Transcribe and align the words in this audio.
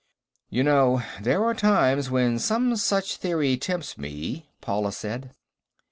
"You 0.49 0.63
know, 0.63 1.03
there 1.21 1.43
are 1.43 1.53
times 1.53 2.09
when 2.09 2.39
some 2.39 2.75
such 2.75 3.17
theory 3.17 3.55
tempts 3.55 3.99
me," 3.99 4.49
Paula 4.59 4.91
said. 4.93 5.35